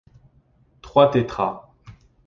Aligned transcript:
Trois 0.81 1.11
tétras 1.11 1.69